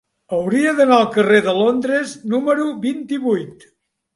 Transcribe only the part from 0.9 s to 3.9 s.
al carrer de Londres número vint-i-vuit.